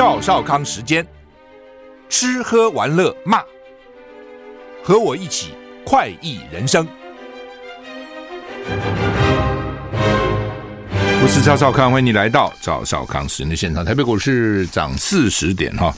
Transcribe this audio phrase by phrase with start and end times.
[0.00, 1.06] 赵少康时间，
[2.08, 3.42] 吃喝玩乐骂，
[4.82, 5.52] 和我一起
[5.84, 6.88] 快意人生。
[11.22, 13.84] 我是赵少康，欢迎你来到赵少康时间的现场。
[13.84, 15.94] 台北股市涨四十点哈，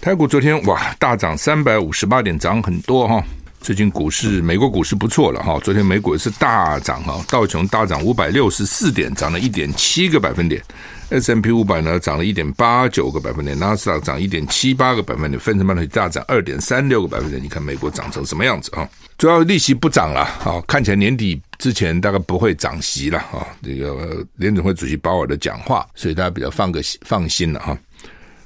[0.00, 3.20] 台股昨天哇大涨三百五十八点，涨很多哈。
[3.60, 5.58] 最近股市，美国股市不错了哈。
[5.64, 10.62] 昨天美股也是大涨哈，道琼大涨五百六十四点，涨了一点七个百分点
[11.10, 17.42] S M P 五百呢涨了一点八九个百分点；纳斯达涨一点七八个百分点；分成半导体大涨二点三六个百分点。
[17.42, 18.88] 你看美国涨成什么样子啊？
[19.16, 23.46] 主要利息不涨了啊，看起来年底之前大概不会涨息了啊。
[23.62, 27.78] 这个联准会主席鲍尔的讲话，所以大家比较放个放心了哈。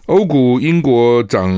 [0.09, 1.53] 欧股，英国涨，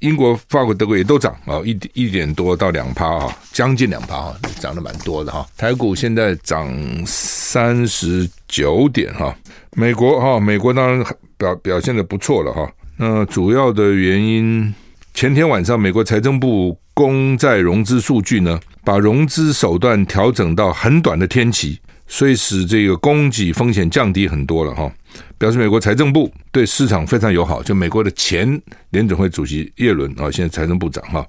[0.00, 5.46] 英国、法国、德国也都涨啊，一一点多到两趴啊，将近两趴啊，涨得蛮多的哈。
[5.56, 6.70] 台股现在涨
[7.06, 9.34] 三十九点哈，
[9.74, 12.70] 美国哈，美国当然表表现的不错了哈。
[12.98, 14.74] 那主要的原因，
[15.14, 21.80] 前天晚上美国财政部公债融资数据呢，把融资手段调整到很短的天期。
[22.10, 24.90] 所以使这个供给风险降低很多了哈，
[25.36, 27.62] 表示美国财政部对市场非常友好。
[27.62, 31.26] 就美国的前联准会主席耶伦啊，现在财政部长哈，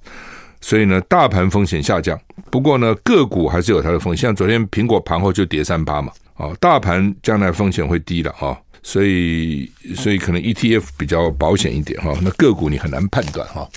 [0.62, 2.20] 所以呢，大盘风险下降。
[2.52, 4.24] 不过呢，个股还是有它的风险。
[4.24, 13.68] 像昨天苹果盘后就跌三八嘛，啊，大盘将来风险会低了哈，所以所以可能 ETF 比较保险一点哈，那个股你很难判断哈。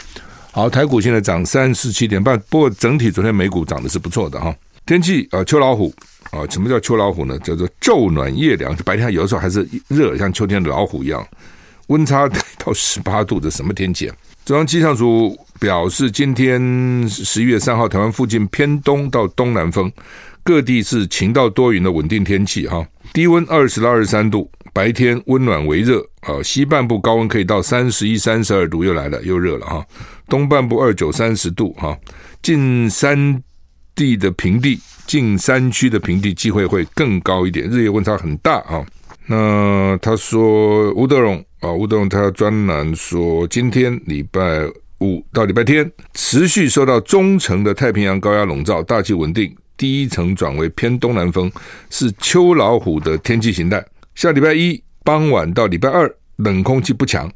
[0.50, 4.54] 好，台股现在涨三十七点半，不过整体昨天美股涨的是不错的哈。
[4.84, 5.94] 天气啊，秋老虎。
[6.32, 7.38] 啊，什么叫秋老虎呢？
[7.40, 11.24] 叫做昼暖夜凉，白天有的时候还是热，像秋天的老虎一样，
[11.88, 12.26] 温差
[12.58, 14.16] 到十八度，这什么天气啊？
[14.44, 19.92] 中央气象署表示，今天十一月三号，台湾附近偏东到东南风，
[20.42, 22.84] 各地是晴到多云的稳定天气哈。
[23.12, 26.42] 低温二十到二十三度，白天温暖为热啊。
[26.42, 29.86] 西半部高温可以到三十一、三十二度，又来了，又热了哈。
[30.28, 31.96] 东半部二九、三十度哈。
[32.40, 33.40] 近山
[33.94, 34.80] 地的平地。
[35.04, 38.86] 近山区的平地机会会更高一点，日夜温差很大啊。
[39.26, 44.40] 那他说吴德荣啊，吴德荣他专栏说，今天礼拜
[45.00, 51.50] 五到礼拜天持续受到中层的太平洋高压笼罩，大气稳定，第一层转为偏东南风，
[51.90, 53.84] 是秋老虎的天气形态。
[54.14, 57.26] 下礼拜一傍晚到礼拜二冷空气不强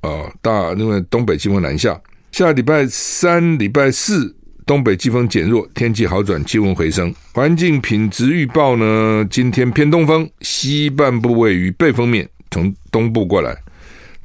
[0.00, 2.00] 啊，大因为东北季风南下。
[2.32, 4.39] 下礼拜三、礼拜四。
[4.66, 7.14] 东北季风减弱，天气好转，气温回升。
[7.32, 9.26] 环境品质预报呢？
[9.30, 13.56] 今天偏东风，西半部位于背风面，从东部过来。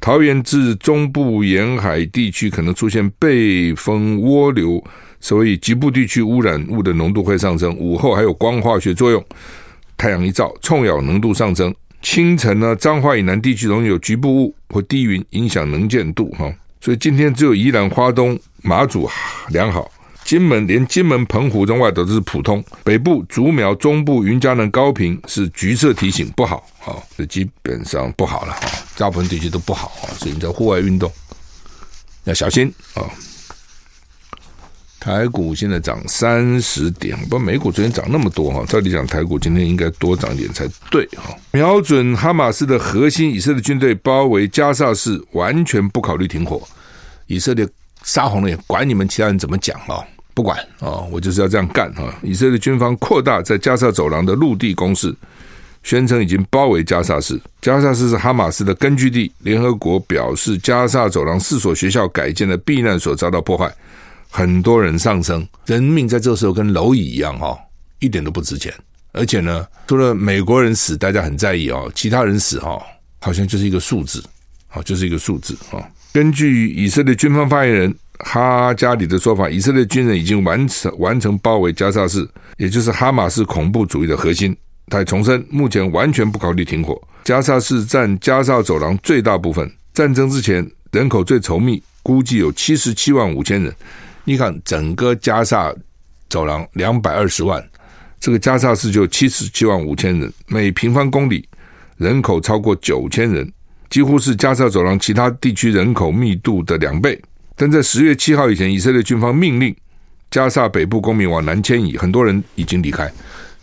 [0.00, 4.82] 桃园至中部沿海地区可能出现背风涡流，
[5.20, 7.74] 所以局部地区污染物的浓度会上升。
[7.76, 9.24] 午后还有光化学作用，
[9.96, 11.74] 太阳一照，臭氧浓度上升。
[12.02, 16.52] 清晨呢，彰化以南地区容易有局部雾或低云，影响能见度哈。
[16.80, 19.08] 所以今天只有宜兰花东、马祖
[19.48, 19.90] 良好。
[20.26, 31.08] 金门连金门、澎湖中外都是普通，北部竹苗、中部云嘉南、高屏是橘色提醒不好啊，这基本上不好了啊，大部分地区都不好啊，所以你在户外运动
[32.24, 33.06] 要小心啊。
[34.98, 41.32] 台股现在涨三十点，不过美股昨天涨那么多哈，照理讲台股今天应该多涨一点才对哈。
[41.52, 46.60] 瞄准哈马斯的核心，以色列军队包围加萨市，完全不考虑停火，
[47.28, 47.64] 以色列
[48.02, 50.02] 杀红了眼，管你们其他人怎么讲啊。
[50.36, 52.14] 不管啊，我就是要这样干啊！
[52.22, 55.16] 以色列军方扩大在加萨走廊的陆地攻势，
[55.82, 57.40] 宣称已经包围加萨市。
[57.62, 59.32] 加萨市是哈马斯的根据地。
[59.38, 63.74] 联合国表示，加萨走廊四所学校改建的避难所遭到破坏，
[64.28, 67.58] 很多人丧生，人命在这时候跟蝼蚁一样哈，
[68.00, 68.70] 一点都不值钱。
[69.12, 72.78] 而且呢，除了美国人死，大家很在意哦，其他人死哈，
[73.20, 74.22] 好像就是一个数字，
[74.68, 75.80] 好，就是一个数字啊。
[76.12, 77.94] 根据以色列军方发言人。
[78.20, 84.56] 哈加里的说法，以色列军人已经完成完成包围加萨市，也就是哈马斯恐怖主义的核心。
[84.88, 87.00] 他重申，目前完全不考虑停火。
[87.24, 93.74] 加萨市占加沙走廊最大部分，战争之前人口最稠密，估计有七十七万五千人。
[94.24, 95.74] 你看，整个加沙
[96.28, 97.62] 走廊两百二十万，
[98.20, 101.48] 这个加沙市就七十七万五千人，每平方公里
[101.96, 103.52] 人口超过九千人，
[103.90, 107.20] 几乎是加沙走廊其他地区人口密度的两倍。
[107.56, 109.74] 但在十月七号以前，以色列军方命令
[110.30, 113.10] 加萨北部公民往南迁移，很多人已经离开。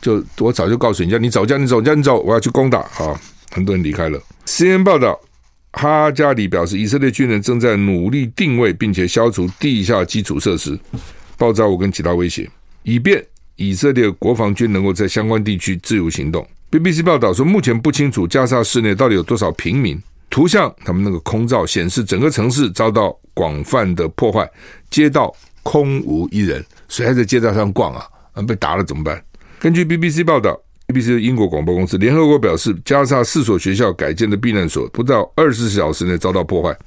[0.01, 3.17] 就我早就告诉你，叫你走，叫你走，叫你走，我要去攻打啊！
[3.51, 4.19] 很多人离开了。
[4.45, 5.17] CNN 报道，
[5.73, 10.77] 哈加里表示，以色列军人正在努力定位并且消除地下基础设施、
[11.37, 12.49] 爆炸物跟其他威胁，
[12.81, 13.23] 以便
[13.55, 16.45] 以色列国防军能够在相关地区自由行动。
[16.71, 20.01] BBC 报道说，目前不清楚加萨市内到底有多少平民。
[20.29, 24.49] 图像，他们那个空照显示整个城市遭到广泛的破坏，
[24.89, 28.07] 街道空无一人，谁还在街道上逛啊？
[28.47, 29.23] 被打了怎么办？
[29.59, 36.77] 根据 BBC 报道，BBC 英国广播公司，联合国表示，加沙四所学校改建的避难所不到二十四小时内遭到破坏，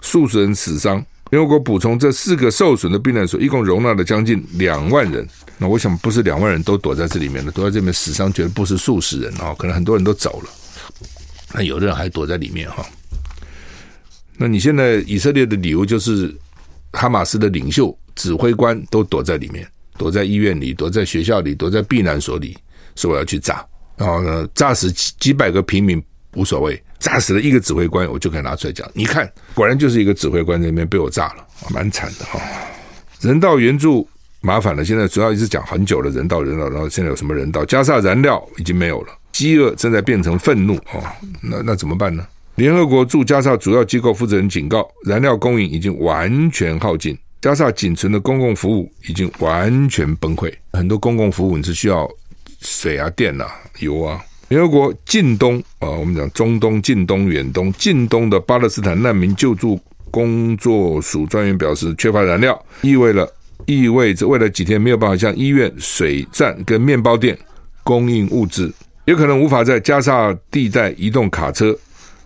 [0.00, 1.04] 数十人死伤。
[1.30, 5.26] 联合国补充，这四个受损的避难所一共容纳了将近两万人。
[5.58, 10.50] 那我想，不是两万人都躲在这里面的，躲在这边死伤绝不是数十人啊，可能很多人都走了。
[11.52, 12.86] 那有的人还躲在里面哈。
[14.36, 16.34] 那你现在以色列的理由就是，
[16.92, 19.66] 哈马斯的领袖、指挥官都躲在里面，
[19.96, 22.56] 躲在医院里，躲在学校里，躲在避难所里，
[22.94, 23.64] 说我要去炸，
[23.96, 26.02] 然后呢，炸死几几百个平民
[26.34, 26.82] 无所谓。
[26.98, 28.90] 炸死了一个指挥官，我就可以拿出来讲。
[28.94, 32.40] 你看，果然就是一个指挥官在那边被我炸了，蛮惨的哈。
[33.20, 34.08] 人道援助
[34.40, 37.64] 麻烦了，现在主要一直讲很久了，人道人道，然后现在有什么人道？
[37.66, 41.04] 加沙燃料已经没有了，饥饿正在变成愤怒哦。
[41.42, 42.26] 那那怎么办呢？
[42.56, 50.50] 联合国驻加沙主要机构负责人警告，燃料供应已经完全耗尽，加沙仅存的公共服务已经完全崩溃。
[50.72, 52.08] 很多公共服务你是需要
[52.62, 53.46] 水啊、电啊、
[53.80, 54.18] 油啊。
[54.48, 59.78] 联合国近东啊，我们讲中东、近东、远东、近东的巴勒斯坦难民救助
[60.10, 63.30] 工作署专员表示，缺乏燃料意味了
[63.66, 67.36] 意味着未来几天没有办法向医院、水站跟面包店
[67.82, 68.72] 供应物资，
[69.04, 71.76] 也可能无法在加沙地带移动卡车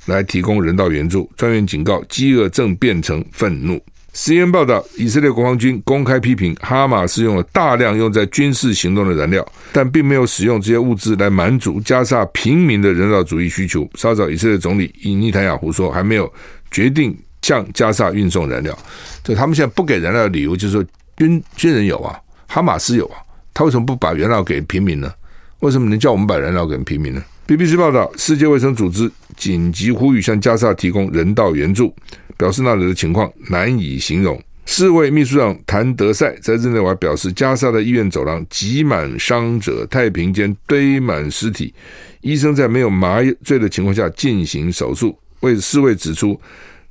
[0.07, 1.31] 来提供人道援助。
[1.37, 3.81] 专员警告，饥饿正变成愤怒。
[4.13, 13.89] CNN 报道，以色列国防军公开批评哈马斯用了大量用在军事行动的燃料，但并没有使用这些物资来满足加沙平民的人道主义需求。
[13.95, 16.31] 稍早，以色列总理以尼坦雅胡说，还没有
[16.73, 18.77] 决定向加沙运送燃料。
[19.23, 20.85] 这他们现在不给燃料的理由就是说，
[21.17, 22.19] 军军人有啊，
[22.49, 23.19] 哈马斯有啊，
[23.55, 25.13] 他为什么不把燃料给平民呢？
[25.61, 31.95] 为什么能叫我们把燃料给平民呢？BBC 报道，世界卫生组织紧急呼吁向加沙提供人道援助。
[32.37, 34.43] 表示那里的情况难以形容。
[34.65, 41.75] 世卫秘书长谭德赛在日内瓦表示，加沙的医院走廊挤满伤者，太平间堆满尸体，
[42.23, 45.19] 医生在没有麻醉的情况下进行手术。
[45.41, 46.41] 为世卫指出，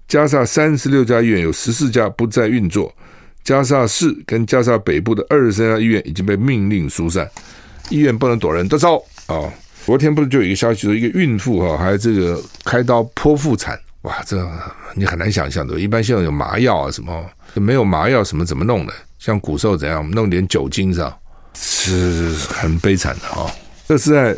[0.07, 2.93] 加沙三十六家医院有十四家不再运作，
[3.43, 7.27] 加沙市跟加沙北部的二十三家医院已经被命令疏散，
[7.89, 9.51] 医院不能躲人，都走啊、
[9.89, 13.75] 昨天不是就有一个消息说，一个孕妇哈，还这个开刀剖腹产。
[14.03, 14.37] 哇，这
[14.93, 15.79] 你很难想象的。
[15.79, 17.25] 一般现在有麻药啊，什么
[17.55, 18.93] 没有麻药，什么怎么弄的？
[19.17, 21.11] 像骨瘦怎样弄点酒精上，
[21.55, 23.51] 是很悲惨的哈。
[23.87, 24.37] 这是在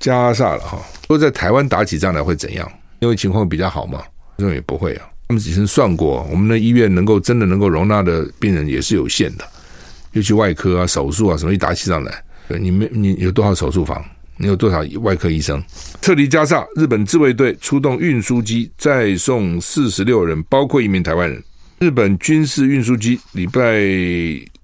[0.00, 0.76] 加沙了哈。
[1.02, 2.68] 如果在台湾打起仗来会怎样？
[2.98, 4.02] 因为情况比较好嘛，
[4.38, 5.06] 这种也不会啊。
[5.28, 9.44] 他们以前算过，我们的医院能够真的能够容纳的病人也是有限的，
[10.10, 14.04] 尤其外科啊、手术啊什么，一打起仗来，你没你有多少手术房？
[14.38, 15.62] 你有多少外科医生？
[16.00, 21.42] 撤离加沙，日本自卫队出动运输机再送四十六人，包括一名台湾人。
[21.80, 23.60] 日本军事运输机礼拜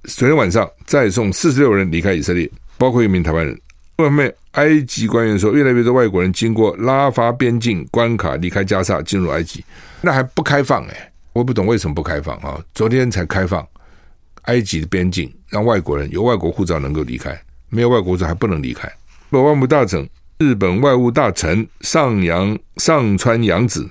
[0.04, 2.48] 昨天晚上再送四十六人离开以色列，
[2.78, 3.60] 包括一名台湾人。
[3.96, 9.64] 外面埃及官员说，越来越多外国人经过拉法边境关卡离开加沙，进入埃及，
[10.00, 12.60] 那还不开放哎，我不懂为什么不开放啊？
[12.74, 13.66] 昨天才开放
[14.42, 18.92] 埃及的边境，让外国人有外国护照能够离开，没有外国护照还不能离开。
[19.30, 23.88] 日本外务大臣、日本外务大臣上洋上川阳子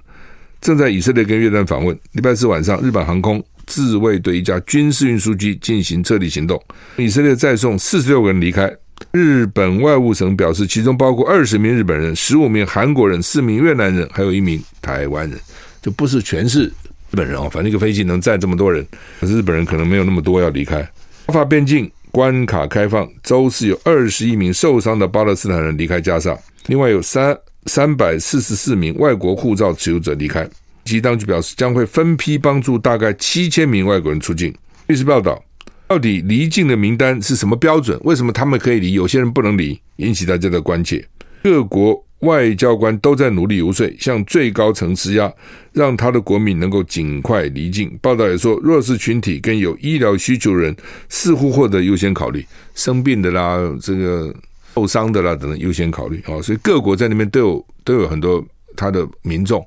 [0.62, 1.98] 正在以色列跟约旦访问。
[2.13, 6.62] 礼拜四晚上，日本航空自卫队一架军事运输机进行撤离行动，
[6.96, 8.74] 以色列再送四十六个人离开。
[9.12, 15.38] 日本外务省表示，其中包括二十名日本人、十五名韩国人、四名越南人，还有一名台湾人，
[15.82, 17.50] 就不是全是日本人哦。
[17.52, 18.86] 反正一个飞机能载这么多人，
[19.20, 20.88] 可是日本人可能没有那么多要离开。
[21.28, 21.92] 法边境。
[22.13, 30.48] 关卡开放，周四有二十一名受伤的巴勒斯坦人离开加沙，另外有三三百四十四名外国护照持有者离开。
[30.86, 34.53] 其当局表示将会分批帮助大概七千名外国人出境。
[34.86, 35.43] 律师报道，
[35.88, 38.00] 到底离境的名单是什么标准？
[38.03, 39.82] 为什么他们可以离，有些人不能离？
[39.96, 41.03] 引起大家的关切。
[41.41, 42.05] 各国。
[42.24, 45.32] 外交官都在努力游说，向最高层施压，
[45.74, 47.98] 让他的国民能够尽快离境。
[48.01, 50.75] 报道也说，弱势群体跟有医疗需求人
[51.10, 54.34] 似乎获得优先考虑，生病的啦，这个
[54.74, 56.42] 受伤的啦等等优先考虑啊。
[56.42, 58.44] 所以各国在那边都有都有很多
[58.75, 59.65] 他的民众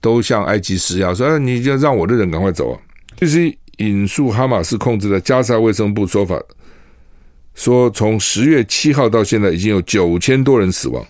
[0.00, 2.80] 都向埃及施压，说：“，你就让我的人赶快走啊！”
[3.16, 6.40] 就是引述哈马斯控制的加沙卫生部说法，
[7.54, 11.04] 说从十月七号到现在已经有九千多人死亡。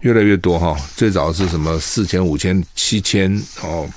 [0.00, 3.88] 越来越多哈，最早是什么四千、五千、七千哦，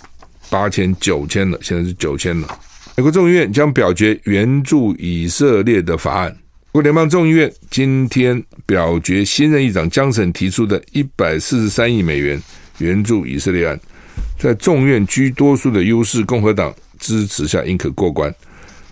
[0.50, 2.60] 八千、九千了，现在是九千了。
[2.98, 6.30] 美国众议院将表决援助以色列的法案。
[6.74, 12.42] 美国联邦众议院今天表决新任议长江省提出的一百四十三亿美元
[12.80, 13.80] 援助以色列案，
[14.40, 18.34] 在众院居多数的优势共和党支持下，应可过关，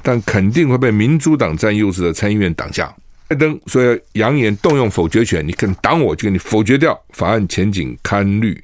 [0.03, 2.93] 但肯定会被民主党占优势的参议院挡下。
[3.29, 6.99] 拜登说要扬言动用否决权，你肯挡我就给你否决掉。
[7.11, 8.59] 法案前景堪虑，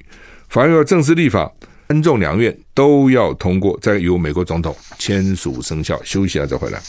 [0.48, 1.48] 法案要正式立法，
[1.86, 5.96] 参众两院都要通过，再由美国总统签署生效。
[6.02, 6.82] 休息一下再回来。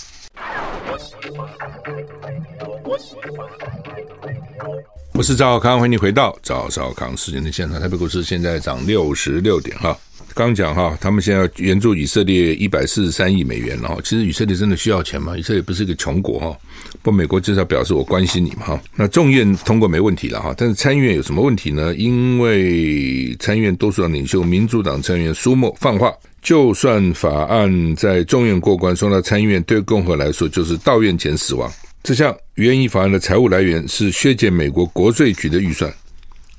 [5.14, 7.80] 我是赵小康，欢迎你回到赵小康时间的现场。
[7.80, 9.96] 台北股市现在涨六十六点哈。
[10.38, 13.98] 刚讲哈，他们现在援助以色列一百四十三亿美元了哈。
[14.04, 15.36] 其实以色列真的需要钱吗？
[15.36, 16.56] 以色列不是一个穷国哈。
[17.02, 18.82] 不美国至少表示我关心你嘛哈。
[18.96, 21.96] 那众院通过没问题了哈，但是参议院有什么问题呢？
[21.96, 26.14] 因为参议院多数党领袖民主党参议员舒默放话，
[26.44, 31.68] 就算法案在众院过关，送到参议院，对共和来说就是到院前死亡。
[32.04, 35.92] 这项原议法案的财务来源是削减美国国税局的预算。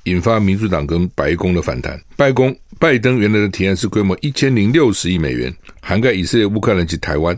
[0.05, 1.99] 引发民主党跟白宫的反弹。
[2.15, 7.37] 白宫拜登原来的提案是规模一千零六十亿美元，涵盖以色列、乌克兰及台湾，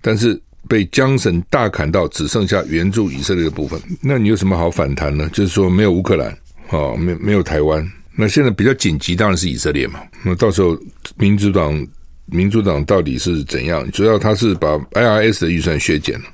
[0.00, 3.80] 但是被江省大砍到只剩下援助以色列的部分。
[4.00, 5.28] 那你有什么好反弹呢？
[5.32, 6.38] 就是说没有乌克兰，
[6.70, 7.84] 哦，没没有台湾。
[8.14, 10.00] 那现在比较紧急当然是以色列嘛。
[10.24, 10.78] 那到时候
[11.16, 11.86] 民主党
[12.26, 13.90] 民主党到底是怎样？
[13.90, 16.24] 主要他是把 IRS 的预算削减了，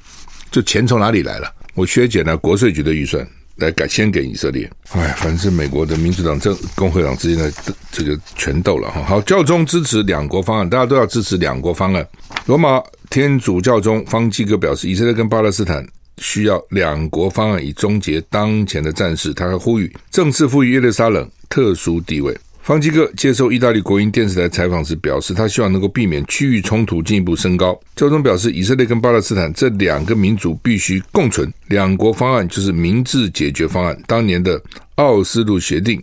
[0.51, 1.51] 这钱从哪里来了？
[1.75, 3.27] 我削减了国税局的预算。
[3.57, 7.53] 来改先给以色列，哎，反正是美国的民主党、政共和党之间的
[7.91, 9.03] 这个权斗了哈。
[9.03, 12.07] 好，教宗支持两国方案，大家都要支持两国方案。
[12.47, 15.87] 罗马天主教宗方济各表示，以色列跟巴勒斯坦
[16.19, 19.35] 需要两国方案以终结当前的战事。
[19.35, 22.37] 他还呼吁正式赋予耶路撒冷特殊地位。
[22.63, 27.79] 方基哥接受意大利国营电视台采访时表示，他希望能够避免区域冲突进一步升高。
[27.97, 34.01] 教宗表示，以色列跟巴勒斯坦这两个民族必须共存，两国方案就是明智解决方案。
[34.07, 34.63] 当年的
[34.95, 36.01] 奥斯陆协定，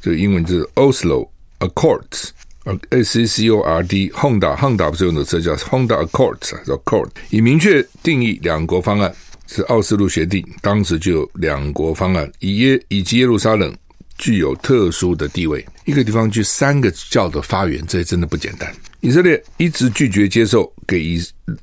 [0.00, 1.28] 这个英文就是 Oslo
[1.58, 9.12] Accords，A C C O R D，Honda，Honda 不是用的车叫 Honda Accords，叫 Accord，以明确定义两国方案
[9.48, 13.74] 是奥斯陆协定，当时就有两国方案，以耶以及耶路撒冷。
[14.20, 18.70] 具有特殊的地位，一个地方去三个教的发源，这真的不简单。
[19.00, 21.18] 以色列一直拒绝接受给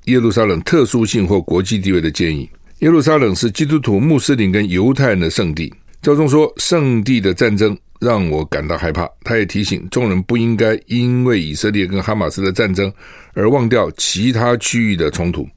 [0.05, 2.49] 耶路撒冷特殊性或国际地位的建议。
[2.79, 5.71] 耶路撒冷是基督徒、穆斯林跟犹太人的圣地。
[6.01, 9.07] 教宗说，圣地的战争让我感到害怕。
[9.21, 12.91] 他也提醒众人不应该因为以色列跟哈马斯的战争
[13.33, 15.47] 而忘掉其他区域的冲突，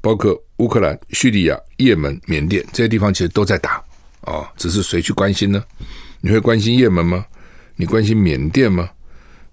[0.00, 3.82] 包括乌克兰、叙利亚、也门、缅甸这些地方，其实都在打
[4.22, 5.62] 哦，只是谁去关心呢？
[6.22, 7.26] 你会关心也门吗？
[7.76, 8.88] 你关心缅甸吗？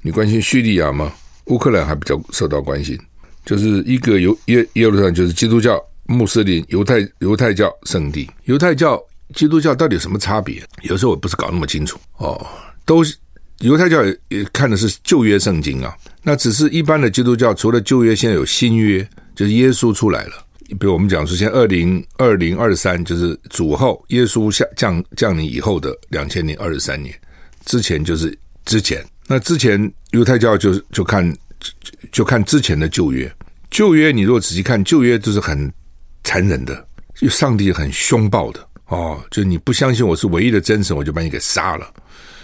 [0.01, 1.11] 你关心叙利亚吗？
[1.45, 2.97] 乌克兰还比较受到关心，
[3.43, 8.29] 就是一个犹耶耶路撒冷，就是基督教、穆斯林、犹太犹太教圣地。
[8.43, 9.01] 犹太教、
[9.33, 10.61] 基督教到底有什么差别？
[10.83, 12.45] 有时候我不是搞那么清楚哦。
[12.85, 13.03] 都
[13.61, 20.45] 犹太教也也看的是旧约圣经啊，那只是一般的基督教，除了旧约，现在有新约，就是耶稣出来了。
[20.79, 27.13] 比如我们讲说，现在二零二零二三就是主后耶稣下降降临以后的两千零二十三年，
[27.65, 29.03] 之前就是之前。
[29.27, 29.79] 那之前
[30.11, 31.31] 犹太教就就看
[32.11, 33.31] 就，看之前的旧约，
[33.69, 35.71] 旧约你如果仔细看旧约都是很
[36.23, 41.93] 残忍的，就上帝很凶暴的哦，就你不相信我是唯一的真神，我就把你给杀了。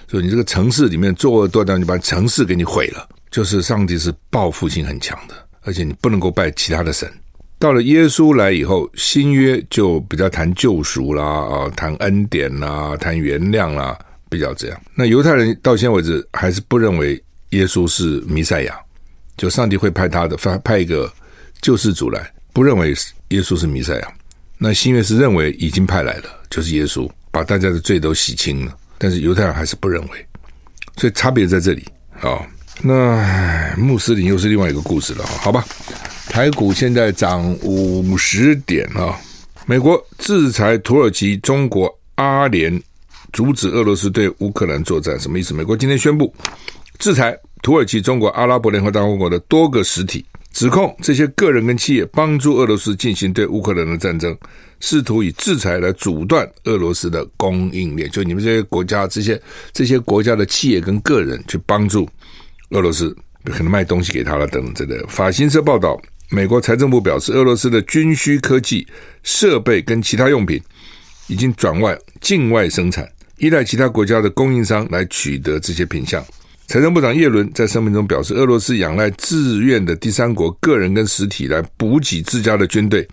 [0.07, 3.09] 所以你这个城市里面作恶多端，就把城市给你毁了。
[3.31, 7.11] 就是上帝是报复性很强的，而且你不能够拜其他的神。
[7.57, 13.97] 到了耶稣来以后，新约就比较谈救赎啦，啊，谈恩典啦，谈原谅啦，
[14.29, 14.81] 比较这样。
[14.93, 17.21] 那犹太人到现在为止还是不认为
[17.51, 18.77] 耶稣是弥赛亚，
[19.37, 21.11] 就上帝会派他的，派派一个
[21.61, 22.93] 救世主来，不认为
[23.29, 24.13] 耶稣是弥赛亚。
[24.57, 30.25] 那新约是认为已经派来了，就是耶稣把大家的罪都洗清了，但是犹太人还是不认为，
[30.97, 31.85] 所以差别在这里
[32.19, 32.45] 啊。
[32.81, 35.65] 那穆斯林又是另外一个故事了，好吧？
[36.35, 39.17] 台股现在涨五十点啊！
[39.65, 42.77] 美国制裁土耳其、中国、阿联，
[43.31, 45.53] 阻止俄罗斯对乌克兰作战，什么意思？
[45.53, 46.35] 美国今天宣布
[46.99, 54.37] 制裁土耳其、中国、阿拉伯联合大公国的多个实体，指控这些个人跟企业帮助俄罗斯进行对乌克兰的战争，
[54.81, 58.11] 试图以制裁来阻断俄罗斯的供应链。
[58.11, 62.05] 就你们这些国家、这些 这些国家的企业跟个人去帮助
[62.71, 63.15] 俄罗斯，
[63.45, 65.07] 可能卖东西给他了等等之类的。
[65.07, 65.97] 法新社报道。
[66.29, 68.85] 美国财政部表示，俄罗斯的军需科技
[69.23, 70.61] 设备跟其他用品
[71.27, 76.23] 已经转外境外生产，依赖其他国家的供应商来取得这些品项。
[76.67, 83.07] 财政部长耶伦在声明中表示，俄罗斯仰赖自愿的第三国个人跟实体来补给自家的军队，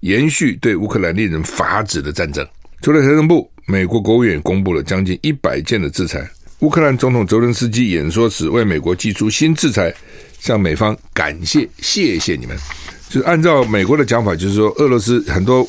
[0.00, 2.44] 延续对乌克兰令人发指的战争。
[2.82, 9.94] 除了财政部，美国国务院公布了将近一百件的制裁，乌克兰总统泽伦斯基演说时，为美国祭出新制裁，
[10.38, 12.56] 向美方感谢谢谢你们。
[13.08, 15.66] 就是按照美国的讲法，就是说俄罗斯很多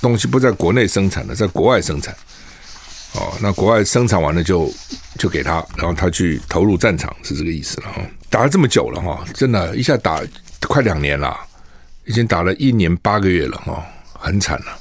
[0.00, 2.14] 东西不在国内生产的，在国外生产。
[3.14, 4.70] 哦，那国外生产完了就
[5.18, 8.02] 就给他，然后他去投入战场，是这个意思了哈。
[8.28, 10.22] 打了这么久了哈，真的，一下打
[10.60, 11.34] 快两年了，
[12.04, 13.82] 已经打了一年八个月了哈，
[14.12, 14.78] 很惨了。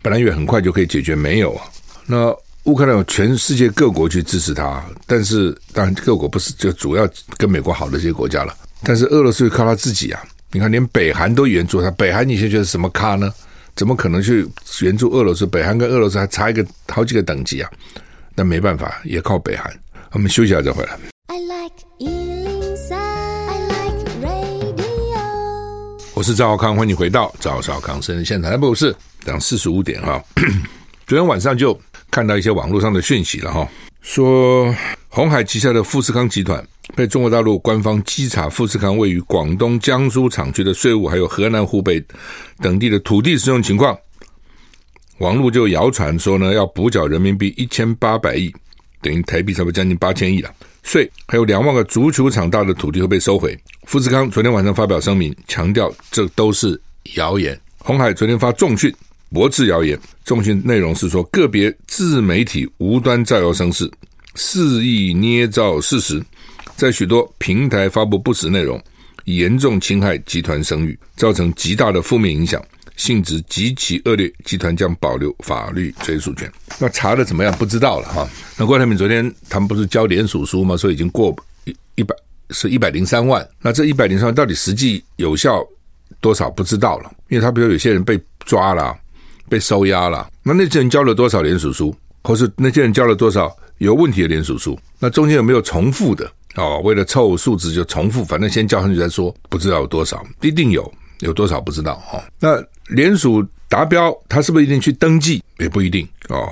[0.00, 1.64] 本来以为很快就可以解决，没有啊。
[2.06, 10.22] 那乌克兰有全世界各国去支持他，但是当然各国不是就主要跟美国好的这些国家了，但是俄罗斯靠他自己啊。
[10.52, 13.32] 你看，连北韩都援助他，北韩你现在觉得什么咖呢？
[13.74, 14.46] 怎么可能去
[14.82, 15.44] 援助俄罗斯？
[15.44, 17.68] 北韩跟俄罗斯还差一个好几个等级啊！
[18.36, 19.68] 那没办法，也靠北韩。
[20.12, 20.96] 我们休息一下再回来。
[21.26, 25.18] I like 103, I like radio。
[26.14, 28.60] 我是赵浩康，欢迎你回到赵少康生日现场。
[28.60, 30.22] 不是，讲四十五点哈。
[31.08, 31.76] 昨天晚上就
[32.12, 33.68] 看到一些网络上的讯息了哈，
[34.04, 34.72] 说
[35.08, 36.62] 鸿海旗下的富士康集团。
[36.94, 42.04] 被中国大陆官方稽查，富士康位于广东、江苏厂区的税务，还有河南、湖北
[42.60, 43.98] 等地的土地使用情况，
[45.18, 48.54] 网络就谣传说呢，要补缴人民币一千八百亿，
[49.00, 53.58] 等于台币差不多将近八千亿了税，还有两万个足球场大的土地会被收回。
[53.86, 56.80] 富士康昨天晚上发表声明，强调这都是
[57.14, 57.58] 谣言。
[57.78, 58.94] 鸿海昨天发重讯，
[59.34, 63.90] 驳斥谣言，中讯内容是说，个别自媒体无端造谣生事，
[64.36, 66.22] 肆意捏造事实。
[66.76, 68.80] 在许多平台发布不实内容，
[69.24, 72.64] 严重侵害集团声誉，造成极大的负面影响，
[72.96, 74.32] 性质极其恶劣。
[74.44, 76.50] 集团将保留法律追诉权。
[76.78, 77.52] 那查的怎么样？
[77.58, 78.28] 不知道了哈。
[78.56, 80.76] 那郭台铭昨天他们不是交联署书吗？
[80.76, 82.14] 说已经过一一百
[82.50, 83.44] 是一百零三万。
[83.60, 85.60] 那这一百零三万到底实际有效
[86.20, 86.48] 多少？
[86.48, 87.12] 不知道了。
[87.30, 88.96] 因为他比如有些人被抓了，
[89.48, 90.28] 被收押了。
[90.42, 91.94] 那那些人交了多少联署书？
[92.22, 94.78] 或是那些人交了多少有问题的联署书？
[94.98, 96.30] 那中间有没有重复的？
[96.56, 102.22] 哦，为了凑数字就重复，反正先交上去再说，不知道有多少，一定有，有多少不知道哦。
[102.38, 102.62] 那
[102.94, 105.42] 联署达标，他是不是一定去登记？
[105.58, 106.48] 也不一定哦。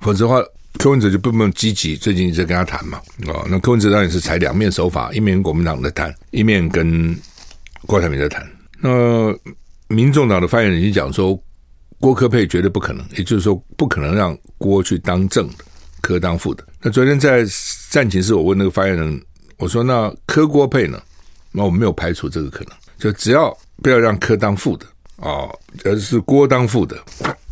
[0.00, 0.40] 否则的话，
[0.78, 3.00] 柯文哲就不那么积极，最近一直跟他谈嘛。
[3.26, 7.16] 哦，那柯文哲当然是采两面手法，一面跟国民党在谈，一面跟
[7.86, 8.46] 郭台铭在谈。
[8.80, 9.34] 那
[9.88, 11.36] 民众党的发言人已经讲说，
[12.00, 15.64] 郭柯配绝对不可能，也就是说，不可能让郭去当正的，
[16.00, 16.64] 柯当副的。
[16.80, 17.44] 那昨天在
[17.90, 19.20] 战情室，我问那个发言人。
[19.56, 21.02] 我说那柯郭配呢？
[21.50, 25.50] 那我没有排除这个可能，就只要不要让柯当副的啊，
[25.84, 26.96] 而是郭当副的，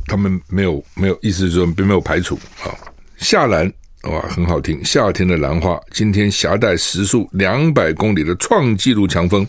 [0.06, 2.70] 他们没有没有意思，说并没有排除啊。
[3.16, 3.66] 夏兰
[4.02, 9.44] 哇，很好听，夏天的兰花，今天携带时速两百公里的创纪录强风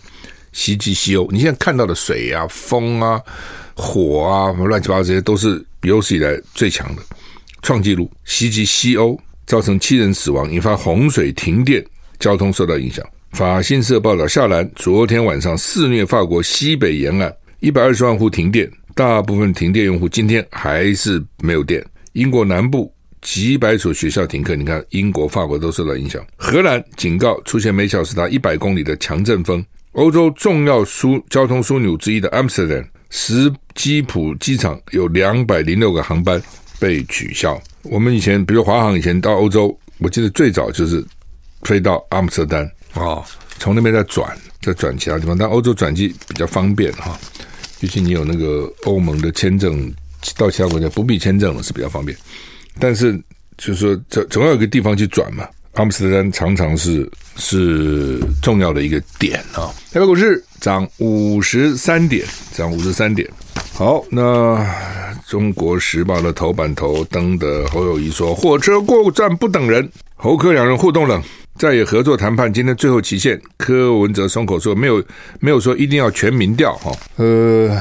[0.52, 1.28] 袭击西欧。
[1.30, 3.22] 你现在看到的水啊、风啊、
[3.78, 7.02] 火啊，乱七八糟这些都是有史以来最强的
[7.62, 11.86] 创纪录袭击西欧，造成七人死亡，引发洪水、停电。
[12.20, 13.06] 交通受到影响。
[13.34, 21.86] 法新社报道，夏兰昨天晚上肆虐法国西北沿岸，一百二十万户停电，大部分停电用户今天还是没有电。
[22.14, 26.26] 英国南部几百所学校停课，你看英国、法国都受到影响。
[26.36, 29.64] 荷兰警告出现每小时达一百公里的强阵风。
[29.92, 36.42] 欧洲重要枢交通枢纽之一的 Amsterdam 史基普机场有两百零六个航班
[36.80, 37.62] 被取消。
[37.84, 41.06] 我们以前，比如华航以前到欧洲，我记得最早就是。
[41.64, 43.26] 飞到阿姆斯特丹啊、哦，
[43.58, 45.36] 从那边再转，再转其他地方。
[45.36, 47.20] 但欧洲转机比较方便哈，
[47.80, 49.92] 尤其你有那个欧盟的签证，
[50.38, 52.16] 到其他国家不必签证了，是比较方便。
[52.80, 53.12] 但是
[53.58, 55.50] 就是说，总总要有个地方去转嘛。
[55.74, 59.74] 阿姆斯特丹常常是是重要的一个点啊。
[59.92, 63.30] 台北股市涨五十三点，涨五十三点。
[63.74, 64.66] 好，那
[65.28, 71.22] 中国时报的头版头登的侯友谊说：“火车过站不等人。”侯柯两人互动冷。
[71.60, 75.04] 在也合作谈判今天最后期限，柯文哲松口说没有
[75.40, 76.92] 没有说一定要全民调哈。
[77.16, 77.76] 呃，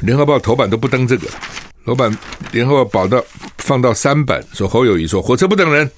[0.00, 1.26] 联合报头版都不登这个，
[1.86, 2.16] 老板
[2.52, 3.24] 联合报报到
[3.58, 5.90] 放到三版，说侯友谊说火车不等人，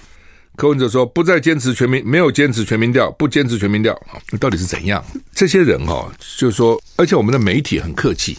[0.61, 3.99] 柯文哲说不再坚持全民，没有坚持全民调，不坚持全民调，
[4.39, 5.03] 到底是怎样？
[5.33, 8.37] 这些人哈，就是说，而且我们的媒体很客气，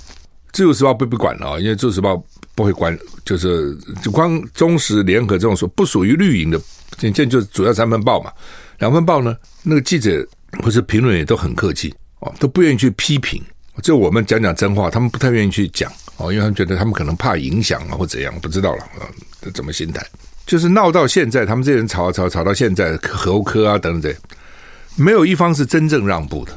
[0.51, 6.61] 自由时报不不管了，因为自由时报不会管，就是就光中时联合这种说不属于绿营的。
[6.99, 8.31] 现在就主要三份报嘛，
[8.77, 10.23] 两份报呢，那个记者
[10.61, 13.41] 或是评论也都很客气哦，都不愿意去批评。
[13.81, 19.09] 就我们讲讲真话，他们不太愿意去讲哦，因为他们觉得他们可能怕影响啊，或怎样，不知道了啊，
[19.55, 20.05] 怎么心态？
[20.51, 26.51] 就是闹到现在，他们这些人吵啊吵吵到现在，侯科啊等等这，没有一方是真正让步的，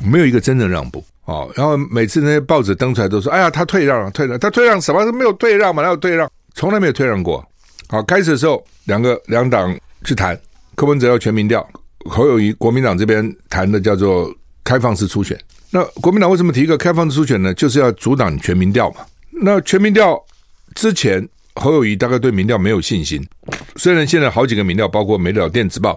[0.00, 1.50] 没有一个真正让步哦。
[1.56, 6.30] 然后每次那些报纸登出来都说：“哎呀，他退让了，退让，他退让什么都没有退让嘛，哪有退让？
[6.54, 7.44] 从来没有退让过。”
[7.90, 10.40] 好，开始的时候，两个两党去谈，
[10.76, 11.68] 柯文哲要全民调，
[12.08, 15.36] 侯友谊国民党这边谈的叫做开放式初选。
[15.72, 17.52] 那国民党为什么提一个开放式初选呢？
[17.54, 18.98] 就是要阻挡全民调嘛。
[19.32, 20.16] 那全民调
[20.76, 23.26] 之前，侯友宜大概对民调没有信心。
[23.76, 25.92] 虽然现在好几个民调，包括《美丽岛电子报》，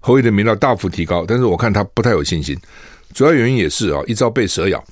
[0.00, 2.56] 侯友宜的民调大幅提高，但是我看他不太有信心。
[3.12, 4.82] 主要原因也是啊，一朝被蛇咬。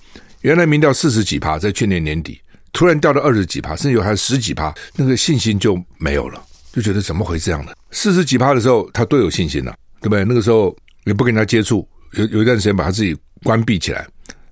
[0.42, 2.40] 原来民调四十几趴，在去年年底
[2.72, 7.72] 突然掉到二十几趴，甚至有还有十几趴，那个信心就没有了，就觉得怎么会这样呢？
[7.90, 10.24] 四十几趴的时候，他都有信心了，对不对？
[10.24, 13.16] 那个时候也不跟他接触，有有一段时间把他自己。
[13.42, 14.06] 关闭起来，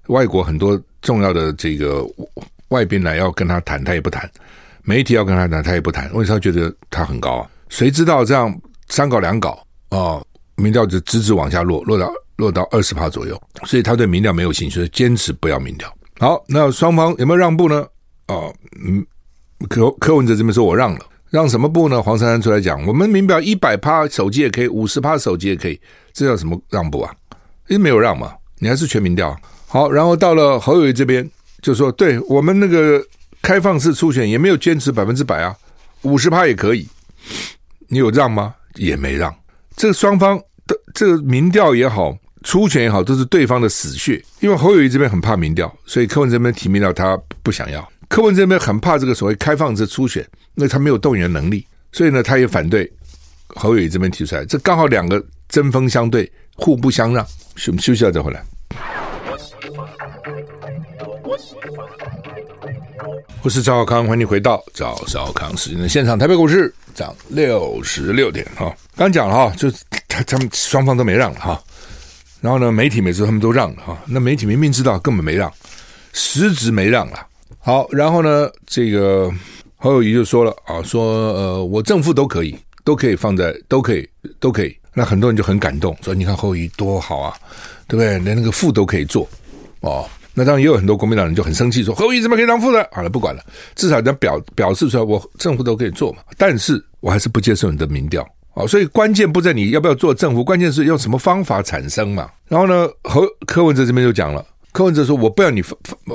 [0.06, 2.02] 外国很多重要的这个
[2.68, 4.26] 外宾来要跟他谈，他也不谈；
[4.88, 6.11] 媒体要跟他谈，他也不谈。
[6.14, 7.51] 为什么觉得他很高啊？
[7.68, 13.38] 谁知道这样三搞两搞哦，民调就直直往下落，落到落到二十趴左右。
[13.66, 15.94] 所以他对民调没有兴趣，坚持不要民调。
[16.18, 17.87] 好，那双方有没有让步呢？
[18.29, 18.51] 哦，
[18.83, 19.05] 嗯，
[19.68, 22.03] 柯柯文哲这边说我让了，让什么步呢？
[22.03, 25.79] 黄珊珊出来讲，我们民调一百趴手机也可以，五十趴手机也可以，
[26.14, 27.14] 这叫什么让步啊？
[27.68, 28.33] 因为没有让嘛。
[28.59, 33.05] 你还是全民调好，然后到了侯友宜这边就说：“对我们那个
[33.42, 35.57] 开放式初选也没有坚持百分之百啊，
[36.03, 36.88] 五十趴也可以。
[37.88, 38.55] 你有让吗？
[38.74, 39.35] 也没让。
[39.77, 44.22] 这个双方的这个民调也好，初选也好，都是对方的死穴。
[44.40, 47.87] 因为侯友谊这边很怕民调，所以柯文这边提民调他不想要。
[48.09, 50.22] 柯文这边很怕这个所谓开放式初选，
[50.55, 52.90] 因为他没有动员能力，所以呢，他也反对
[53.48, 54.44] 侯友谊这边提出来。
[54.44, 58.44] 这刚好两个针锋相对，互不相让。”休休息了再回来。
[63.42, 66.18] 我是赵少康，欢迎你回到赵少康时间的现场。
[66.18, 69.70] 台北股市涨六十六点哈，刚讲了哈，就
[70.08, 71.62] 他他们双方都没让哈。
[72.40, 75.52] 然后呢，媒体每次他们都让了哈，那媒体明明知道根本没让，
[76.12, 77.26] 实质没让了。
[77.60, 79.30] 好，然后呢，这个
[79.76, 84.08] 侯友谊就说了啊，说呃，我正负都可以，都可以放在，都可以，
[84.40, 84.76] 都可以。
[84.92, 87.36] 那很多人就很感动，说：“你看侯友谊多好啊，
[87.86, 88.18] 对不对？
[88.18, 89.28] 连那个副都可以做
[89.80, 90.08] 哦。”
[90.38, 93.42] 那当然也有很多国民党人就很生气，说：“侯友怎么可以当副的？”好了，不管了，
[93.74, 96.18] 至少要表表示出来，我政府都可以做嘛。
[96.37, 98.24] 但是我还是不接受你的民调
[98.55, 98.64] 哦。
[98.64, 102.31] 所以关键不在你要不要做政府，关键是用什么方法产生嘛。
[102.46, 105.61] 然后呢，侯柯文哲这边就讲了，柯文哲说：“我不要你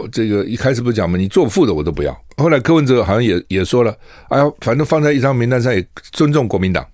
[0.10, 3.94] 这个一开始不是讲嘛，你做副的我都不要。”后来柯文哲好像也也说了
[4.30, 6.86] ：“哎呀，反正放在一张名单上也尊重国民党。”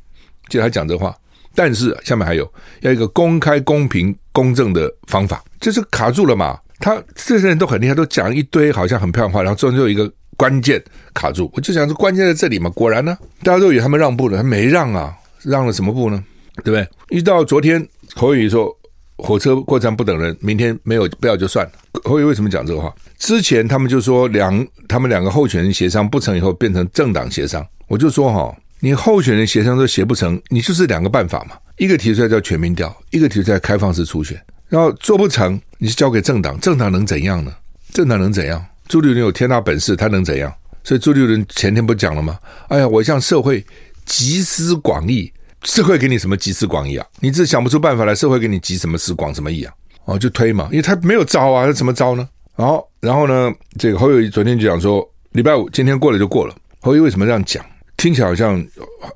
[0.50, 1.16] 就他讲这话。
[1.56, 2.50] 但是下面还有
[2.82, 6.58] 要一个公开、公平、公正的方法，就是卡住了嘛。
[6.80, 10.82] 他这些人都很厉害，都讲一堆好像很漂亮话，然后最后就有一个关键
[11.14, 11.52] 卡住。
[11.54, 12.70] 我就想说，关键在这里嘛。
[12.70, 15.14] 果然呢，大家都以为他们让步了，他没让啊，
[15.44, 16.24] 让了什么步呢？
[16.64, 16.88] 对不对？
[17.10, 18.76] 一到昨天，侯友说
[19.18, 21.72] 火车过站不等人，明天没有不要就算了。
[22.04, 22.94] 侯友为什么讲这个话？
[23.18, 28.56] 之前他们就说两他们两个候选人协商不成以后变成政党协商，我就说哈。
[28.82, 37.52] 你候选人协商都协不成，你就是两个办法嘛，一个提出来叫全民调，一个提出来开放式初选，然后做不成，你是交给政党，政党能怎样呢？
[37.92, 38.64] 政党能怎样？
[38.88, 40.54] 朱立伦有天大本事，他能怎样？
[40.84, 42.38] 所以朱立伦前天不讲了吗？
[42.70, 43.66] 哎呀，我向社会
[44.06, 45.32] 集思广益，
[45.64, 47.06] 社会给你什么集思广益啊？
[47.20, 49.74] 你自己想不出办法来，社会给你集什么思广什么益啊？
[50.06, 52.28] 哦，就推嘛，因为他没有招啊，他怎么招呢？
[52.54, 56.56] 好，然后呢，这个侯友谊昨天就讲说，礼拜五今天过了就过了。
[56.82, 57.66] 侯友宜为什么这样讲？
[57.98, 58.66] 听起来好像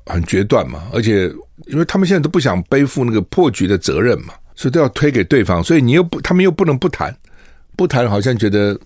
[0.06, 1.32] 很决断嘛，而且
[1.66, 7.14] 因为他们现在都不想背负那个破局的责任嘛，所以都要推给对方，所以你又不，他们又不能不谈，
[7.76, 8.78] 不谈好像觉得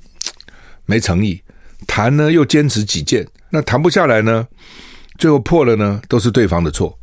[0.87, 1.41] 没诚意，
[1.87, 4.47] 谈呢又坚持己见，那谈不下来呢，
[5.19, 6.99] 最后破了呢，都是对方的错。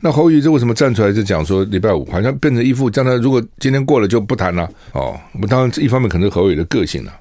[0.00, 5.18] 那侯宇这为什么站出来就讲说礼拜五好像变成一副将来如果今天过了就不谈了哦？
[5.32, 7.12] 我们当然一方面可能是侯宇的个性了，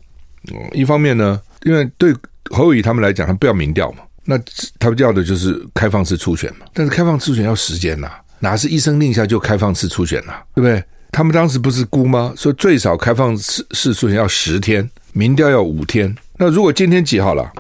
[0.51, 2.13] 哦，一方面呢，因为对
[2.51, 3.99] 侯宇他们来讲，他不要民调嘛。
[4.27, 4.37] 那
[4.79, 10.83] 他们要的就是开放式初选嘛，但是开放式初选要时间呐，哪是一声令下就开放式初选了，对不对？
[11.11, 12.33] 他们当时不是估吗？
[12.35, 16.15] 说最少开放式式初选要十天，民调要五天。
[16.37, 17.51] 那如果今天几号了？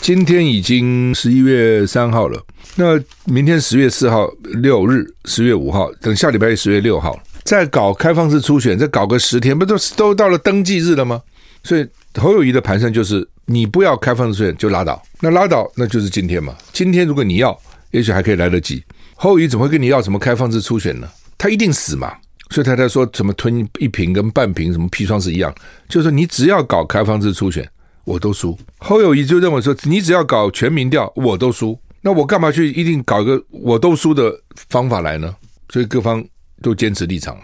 [0.00, 2.40] 今天已经十一月三号了，
[2.76, 4.28] 那明天十月四号
[4.62, 11.20] 六日，十月五号，等下礼拜十月六号再搞开放式初选，再搞个十天，不都都到了登记日了吗？
[11.62, 13.28] 所以侯友谊的盘算就是。
[13.50, 16.54] 你不要开放式初选就拉倒，那拉倒那就是今天嘛。
[16.70, 17.58] 今天如果你要，
[17.92, 18.84] 也许还可以来得及。
[19.20, 21.08] 侯友谊怎么会跟你要什么开放式初选呢？
[21.36, 22.14] 他一定死嘛。
[22.50, 25.52] 所以他才说什么吞一瓶跟半瓶什么砒霜是一样，
[25.88, 27.68] 就是说你只要搞开放式初选，
[28.04, 28.56] 我都输。
[28.78, 31.78] 侯友谊就认为说，你只要搞全民调，我都输。
[32.00, 34.32] 那我干嘛去一定搞一个我都输的
[34.70, 35.34] 方法来呢？
[35.68, 36.24] 所以各方
[36.62, 37.42] 都坚持立场了。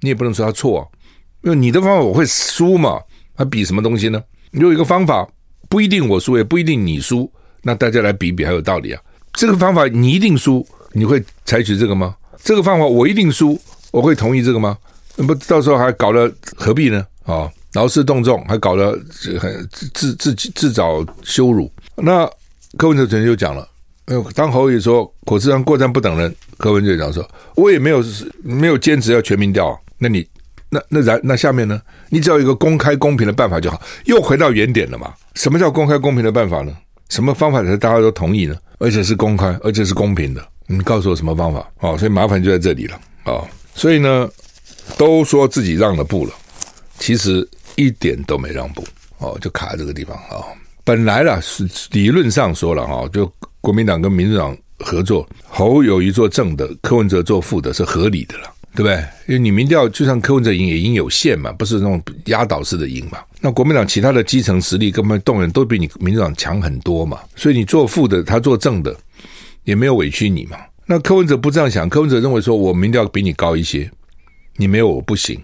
[0.00, 0.82] 你也不能说他错啊，
[1.44, 3.00] 因为你的方法我会输嘛，
[3.34, 4.22] 还比什么东西呢？
[4.50, 5.26] 你有一个方法。
[5.68, 7.32] 不一定我输，也不一定你输，
[7.62, 9.00] 那大家来比比还有道理啊。
[9.32, 12.14] 这个方法你一定输，你会采取这个吗？
[12.42, 14.76] 这个方法我一定输，我会同意这个吗？
[15.16, 17.06] 那不到时候还搞得何必呢？
[17.24, 18.98] 啊，劳师动众，还搞了
[19.38, 21.70] 很自自己自找羞辱。
[21.96, 22.28] 那
[22.76, 23.68] 柯文哲昨天就讲了，
[24.34, 28.02] 当侯友宜说火车上过站不等人，柯文哲就讲说，我也没有
[28.42, 30.26] 没有坚持要全民调，那你
[30.68, 31.80] 那那然那下面呢？
[32.08, 35.12] 你只要有一个公开公平的办法就好，又回到原点了嘛？
[35.34, 36.74] 什么叫公开公平的办法呢？
[37.08, 38.56] 什么方法才大家都同意呢？
[38.78, 40.42] 而且是公开，而且是公平的？
[40.72, 41.70] 你告诉我什么方法？
[41.80, 43.48] 哦，所以麻烦就在这里了啊、哦！
[43.74, 44.28] 所以呢，
[44.96, 46.32] 都说自己让了步了，
[46.98, 48.84] 其实一点都没让步
[49.18, 50.44] 哦，就卡在这个地方啊、哦。
[50.84, 53.30] 本来啦是理论上说了哈、哦，就
[53.60, 58.96] 国民党跟民主党合作，侯友谊做正的，柯文哲做副的，是合理的了，对不对？
[59.28, 63.18] 因为你民调就算柯文哲赢也赢有限嘛，不是那种压倒式的赢嘛。
[63.40, 68.96] 那国民党其他的基层实力根本动员都比你民主党强很多嘛，所以你做副的，他做正的。
[69.64, 70.56] 也没有委屈你嘛？
[70.86, 73.90] 那柯文哲不这样想，柯文哲认为说，我民调比你高一些，
[74.56, 75.40] 你没有我不行。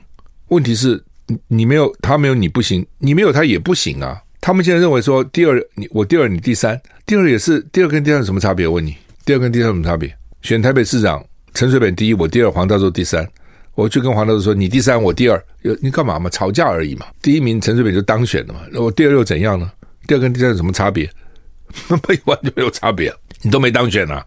[0.48, 1.02] 问题是，
[1.46, 4.20] 你没有他没有你不行，你没有他也不行啊。
[4.40, 8.66] 他们现在认为说，第二你我第二你第三，第二也是第二跟第三有什么差别？
[8.66, 10.14] 我问你，第二跟第三有什么差别？
[10.42, 13.28] 选台北市长陈水扁第一，我第二，黄大洲第三，
[13.74, 15.44] 我去跟黄大洲说，你第三我第二，
[15.80, 16.28] 你干嘛嘛？
[16.30, 17.06] 吵架而已嘛。
[17.20, 19.70] 第一名陈水扁就当选了嘛，那我第二又怎样呢？
[20.06, 21.10] 第二跟第三有什么差别？
[21.88, 23.12] 那完全没有差别。
[23.42, 24.24] 你都没当选啊，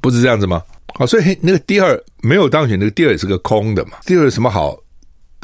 [0.00, 0.62] 不是这样子吗？
[0.94, 3.92] 好，所以那个第二没有当选，那个第二也是个空的嘛。
[4.04, 4.76] 第二有什么好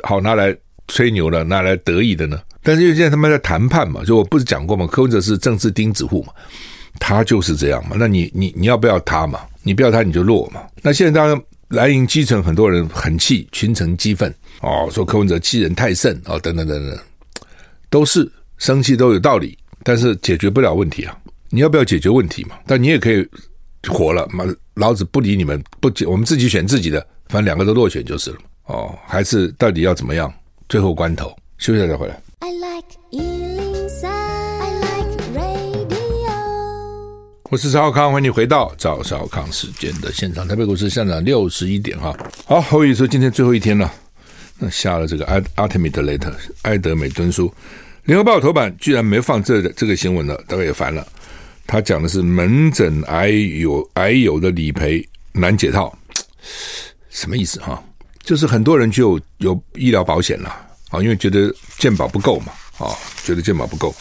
[0.03, 0.55] 好拿来
[0.89, 2.41] 吹牛的，拿来得意的呢？
[2.63, 6.33] 但是因为现在他们在谈判嘛，就我不是讲过嘛，柯文哲是政治钉子户嘛，
[6.99, 7.97] 他就是这样嘛。
[7.97, 9.41] 那你你你要不要他嘛？
[9.63, 10.63] 你不要他你就落嘛。
[10.83, 16.99] 那现在当然蓝营基层很多人很气，群情激愤哦，说柯文哲欺人太甚哦，等等等等，
[17.89, 21.17] 都是生气都有道理，但是解决不了问题啊。
[21.57, 22.59] 你要不要解决问题嘛？
[22.67, 23.27] 但你也可以
[23.89, 28.37] 活了嘛，老子不理你们，不，我们自己选自己的，反正两个都落选就是了。
[28.67, 30.31] 哦，还是到底要怎么样？
[30.69, 32.21] 最后关头，休息一下再回来。
[32.41, 36.29] I like 103, I like radio。
[37.51, 40.47] 我是赵少康，欢迎你回到赵少康时间的现场。
[40.47, 42.15] 台北股市上涨六十一点哈。
[42.45, 43.91] 好，侯宇说今天最后一天了，
[44.59, 46.31] 那下了这个阿阿特米德雷特
[46.65, 47.51] 埃德美敦书，
[48.05, 51.07] 联合报头版居然没放这个、这个新闻了，大概也烦了。
[51.67, 55.93] 他讲的是门诊癌友癌友的理赔难解套，
[57.11, 57.83] 什么意思哈？
[58.23, 60.49] 就是很多人就有医疗保险了
[60.91, 63.95] 啊，因为觉得健保不够嘛啊，觉得健保不够，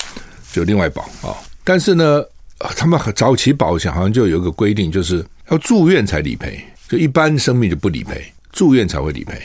[0.52, 1.36] 就另外保啊。
[1.64, 2.24] 但是呢，
[2.60, 9.42] 他们早期保险好像就有一个规定，就是要住院才理赔，就一般生命就不理赔，住院才会理赔。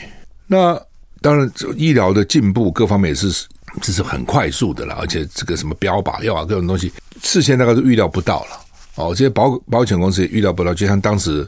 [0.47, 0.79] 那
[1.21, 3.45] 当然，医疗的进步各方面也是。
[3.81, 6.91] 这是很快速的了，而且这个什么标靶药啊，各种东西
[7.23, 8.59] 事先大概都预料不到了。
[8.95, 11.47] 哦，这些保保险公司也预料不到，就像当时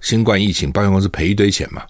[0.00, 1.82] 新冠疫情，保险公司赔一堆钱嘛，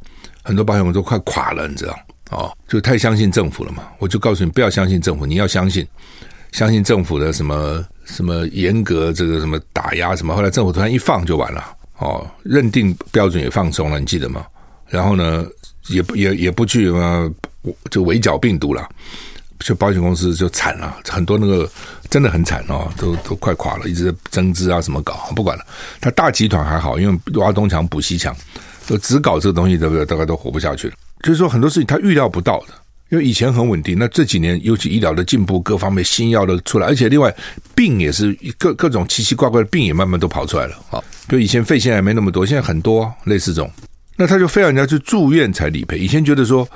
[0.42, 1.98] 很多保险公司都快垮了，你知道？
[2.30, 3.84] 哦，就太相信政府了嘛。
[3.98, 5.86] 我就告诉你，不要相信政府，你要相信
[6.52, 10.36] 相信政府的什么什么严格这个什么打压什么。
[10.36, 11.64] 后来政府突然一放就完了，
[11.98, 14.44] 哦，认定标准也放松了，你记得吗？
[14.86, 15.46] 然后呢，
[15.88, 17.32] 也不也也不去什么
[17.90, 18.86] 就围剿病毒了。
[19.60, 21.68] 就保险公司就惨了，很多那个
[22.10, 25.64] 真的很惨哦，都都快垮了，一直在增资啊，什么搞不管了。
[26.00, 28.36] 他大集团还好，因为挖东墙补西墙，
[28.84, 30.04] 就只搞这个东西，对不对？
[30.04, 30.94] 大概都活不下去了。
[31.22, 32.74] 就是说很多事情他预料不到的，
[33.10, 37.34] 因为以前很稳定，那这几年尤其医疗的进步，各方面新药都出来，而且另外
[37.74, 41.00] 病也是各各种奇奇怪怪的病也慢慢都跑出来了啊。
[41.28, 43.70] 比如以前肺腺癌没那么多，现在很多类似这种，
[44.16, 45.98] 那他就非要人家去住院才理赔。
[45.98, 46.68] 以前觉得说。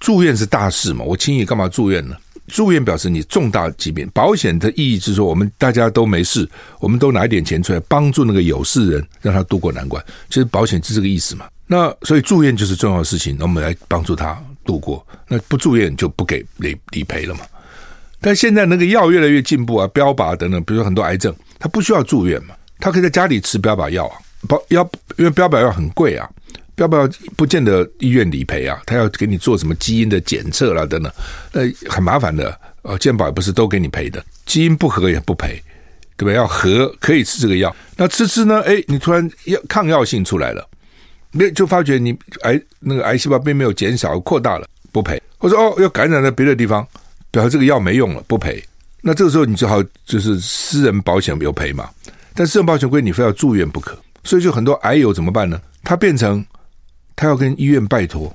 [0.00, 1.04] 住院是大事嘛？
[1.04, 2.14] 我轻易干嘛住院呢？
[2.48, 6.48] 住院表示你重大疾病，保险的意义是说，我们大家都没事，
[6.80, 10.02] 我们都拿一点钱出来帮助那个有事人，让他渡过难关。
[10.28, 11.46] 其实保险是这个意思嘛。
[11.66, 15.06] 那所以住院就是重要的事情，那我们来帮助他度过。
[15.28, 17.40] 那不住院就不给理理赔了嘛。
[18.20, 24.16] 但现在那个药越来越进步啊，标靶等等，比如说很多癌症，他不需要住院嘛，他可以在家里吃标靶药啊，
[24.48, 26.28] 标药因为标靶药很贵啊。
[26.78, 28.80] 要不要不见得医院理赔啊？
[28.86, 31.12] 他要给你做什么基因的检测啦，等等，
[31.52, 32.58] 那很麻烦的。
[32.82, 35.60] 呃，健保也不是都给你赔的，基因不合也不赔，
[36.16, 36.32] 对吧？
[36.32, 38.62] 要合可以吃这个药，那吃吃呢？
[38.62, 40.66] 哎，你突然药抗药性出来了，
[41.32, 45.20] 那就发觉你癌那个癌细胞并没有减少扩大了，不赔。
[45.36, 46.86] 或者哦，要感染在别的地方，
[47.30, 48.62] 表示这个药没用了，不赔。
[49.02, 51.90] 那这个时候你只好就是私人保险有赔嘛，
[52.32, 55.60] 但私人保险规定你非要住院不可，所以就很多癌友怎么办呢？
[55.82, 56.42] 他变成。
[57.18, 58.32] 他要跟医院拜托，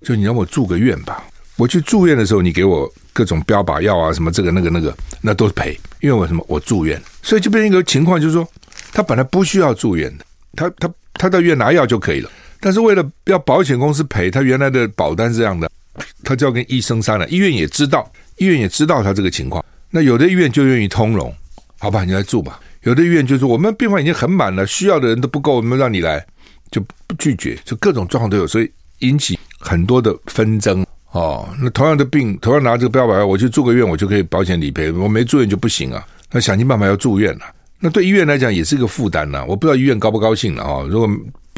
[0.00, 1.24] 就你让我住个院吧。
[1.56, 5.76] 我去住院的时候，你给我各种标靶药啊，什么这个那个那个，那都是赔。
[6.00, 8.48] 因为我什么，我住院，所以就变成一个情况，就是说，
[8.92, 12.30] 他本来不需要住院的，他他他到医院拿药就可以了。
[12.60, 15.68] 但是为了要保险公司赔，他原来的保单是这样的，
[16.22, 17.28] 他就要跟医生商量。
[17.28, 19.64] 医院也知道，医院也知道他这个情况。
[19.90, 21.34] 那有的医院就愿意通融，
[21.80, 22.60] 好吧，你来住吧。
[22.84, 26.24] 有的医院就说我们病房已经很满了，需要的人都不够，我们让你来，
[26.72, 31.48] 就不拒绝，就各种状况都有，所以引起很多的纷争哦。
[31.60, 36.04] 那同样的病，同样拿这个标靶，我去住个院，我就可以保险理赔，我没住院就不行啊。
[36.32, 37.42] 那想尽办法要住院了，
[37.78, 39.44] 那对医院来讲也是一个负担呐。
[39.46, 40.82] 我不知道医院高不高兴了啊。
[40.88, 41.08] 如果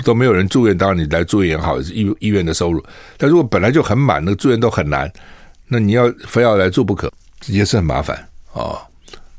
[0.03, 2.85] 都没有人住院，当然你来住院也好，医医院的收入。
[3.17, 5.11] 但如果本来就很满，那住院都很难，
[5.69, 7.09] 那你要非要来住不可，
[7.47, 8.17] 也是很麻烦
[8.53, 8.79] 啊、哦。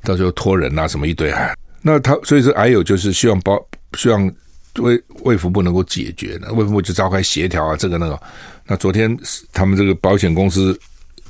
[0.04, 1.34] 到时候托人啊什么一堆，
[1.82, 3.60] 那他所以说还有就是希望保
[3.98, 4.32] 希望
[4.78, 8.20] 卫卫福部能够解决，那卫福部就召开协调啊，这个那个。
[8.66, 9.18] 那昨天
[9.54, 10.80] 他们这个保险公司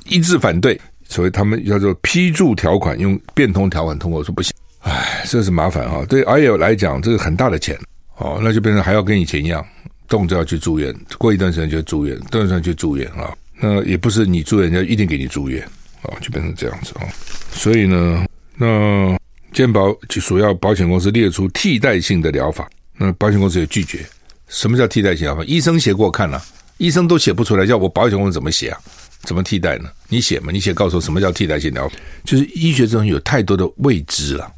[0.04, 0.80] 一致反对。
[1.08, 6.04] 所以他们叫做批注条款，用变通条款通过，说不行，唉，这是麻烦啊。
[6.08, 7.78] 对 IL 来讲，这个很大的钱
[8.16, 9.64] 哦，那就变成还要跟以前一样，
[10.08, 13.32] 动辄要去住院，过一段时间就住院，段时间就住院啊。
[13.60, 15.62] 那也不是你住院，人家一定给你住院
[16.02, 17.06] 啊，就变成这样子啊。
[17.52, 19.16] 所以呢，那
[19.52, 24.06] 健保就主要保险公司列出替代性的疗法，那保险公司也拒绝。
[24.48, 25.42] 什么叫替代性疗法？
[25.44, 26.42] 医生写给我看了，
[26.78, 28.78] 医生都写不出来，叫我保险公司怎么写啊？
[29.22, 29.88] 怎么替代呢？
[30.08, 30.52] 你写嘛？
[30.52, 31.96] 你写告诉我什么叫替代性疗法？
[32.24, 34.48] 就是医学中有太多的未知了，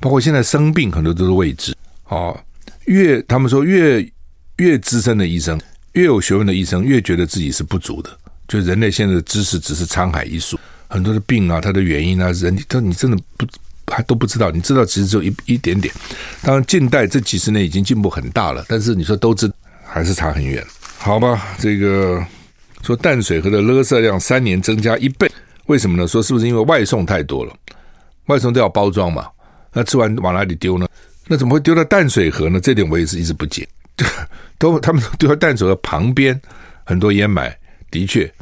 [0.00, 1.74] 包括现在生病很多都是未知。
[2.08, 2.38] 哦，
[2.86, 4.10] 越他们说越
[4.56, 5.60] 越资深的医生，
[5.92, 8.18] 越有学问的医生，越觉得自己是不足的。
[8.46, 13.46] 就人类现在的知识只是沧海一粟，很多的病啊，它的原因啊，人都你真的不
[13.90, 14.50] 还都不知道。
[14.50, 15.92] 你知道其实只有一一点点。
[16.42, 19.50] 当然，近代这几十年已经进步很大了，但是你说都知
[19.84, 20.64] 还是差很远。
[20.98, 22.24] 好吧，这个。
[22.84, 25.28] 说淡水河的垃圾量三年增加一倍，
[25.66, 26.06] 为什么呢？
[26.06, 27.52] 说是不是因为外送太多了？
[28.26, 29.26] 外送都要包装嘛，
[29.72, 30.86] 那吃完往哪里丢呢？
[31.26, 32.60] 那怎么会丢到淡水河呢？
[32.60, 33.68] 这点我也是一直不解。
[34.58, 36.40] 都他们丢到淡水河旁边，
[36.84, 37.52] 很多烟霾。
[37.90, 38.32] 的确，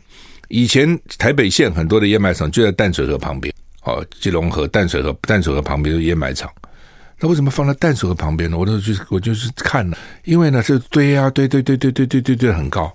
[0.48, 3.52] 以前台北县很多的烟霾厂就在淡水河旁边。
[3.86, 6.50] 哦，基隆河、淡水河、淡水河旁边是烟霾厂。
[7.18, 8.58] 那为什么放在淡水河旁边呢？
[8.58, 12.92] 我都去，我就是看了，因为呢，这堆啊堆堆堆堆堆堆堆堆很高。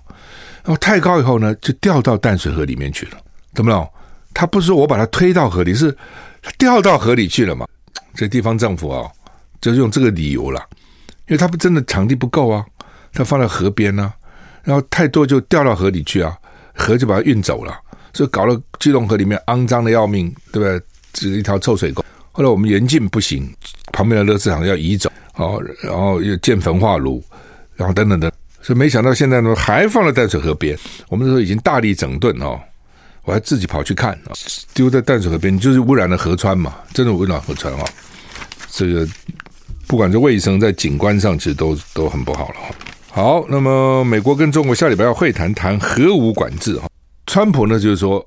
[0.62, 3.12] 然后太高以后呢，就掉到淡水河里面去了，
[3.54, 3.88] 懂不懂？
[4.34, 5.96] 他不是说我把它推到河里，是
[6.56, 7.66] 掉到河里去了嘛？
[8.14, 9.10] 这地方政府啊，
[9.60, 10.60] 就用这个理由了，
[11.26, 12.64] 因为他不真的场地不够啊，
[13.12, 14.14] 他放在河边呢、啊，
[14.62, 16.36] 然后太多就掉到河里去啊，
[16.74, 17.76] 河就把它运走了，
[18.12, 20.80] 所以搞了基隆河里面肮脏的要命，对不对？
[21.12, 22.04] 只是一条臭水沟。
[22.32, 23.52] 后来我们严禁不行，
[23.92, 27.22] 旁边的垃圾场要移走，哦，然后又建焚化炉，
[27.76, 28.32] 然后等等等。
[28.62, 30.78] 所以没想到现在呢，还放在淡水河边。
[31.08, 32.58] 我们那时候已经大力整顿哦，
[33.24, 34.32] 我还自己跑去看啊，
[34.72, 37.84] 丢在淡水河边，就是污染了河川嘛，真的污染河川啊。
[38.70, 39.06] 这个
[39.86, 42.54] 不管是卫生，在景观上其实都都很不好了。
[43.10, 46.88] 好，那么美国跟中国下礼拜要会谈，谈核武管制哈。
[47.26, 48.24] 川普呢就是说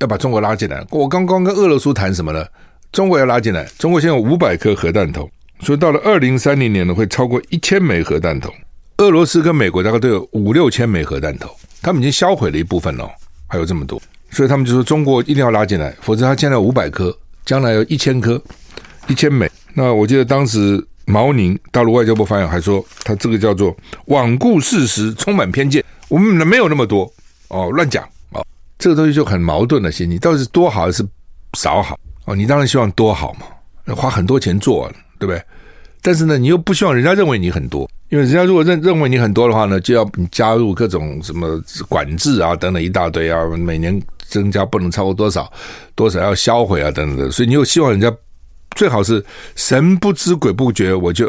[0.00, 0.84] 要把中国拉进来。
[0.90, 2.44] 我刚刚跟俄罗斯谈什么呢？
[2.92, 3.64] 中国要拉进来。
[3.78, 5.28] 中国现在有五百颗核弹头，
[5.60, 8.52] 所以到了二零三零年呢，会超过一千枚核弹头。
[8.98, 11.50] 俄罗斯跟美国大概都有五六千枚核弹头，
[11.82, 13.10] 他们已经销毁了一部分了，
[13.48, 17.12] 还有这么多，所以他们就说中国一定要拉进来，否则他现在五百颗，
[17.44, 18.40] 将来有一千颗，
[19.08, 19.50] 一千枚。
[19.74, 23.76] 那我记得当时毛宁大陆外交部发言人还说，他这个叫做
[24.06, 27.12] 罔顾事实，充满偏见，我们没有那么多
[27.48, 28.08] 哦，乱讲，
[28.78, 31.06] 这个东西就很矛盾的心情，到底是多好还是
[31.54, 32.34] 少好哦？
[32.34, 35.42] 你当然希望多好嘛，花很多钱做，对不对？
[36.02, 37.88] 但是呢，你又不希望人家认为你很多。
[38.10, 45.50] 因为人家如果认认为你很多的话呢，就要加入各种什么管制啊等等一大堆啊，每年增加不能超过多少，
[45.94, 48.14] 多少要销毁啊等等的，所以你又希望人家
[48.76, 49.24] 最好是
[49.56, 51.28] 神不知鬼不觉，我就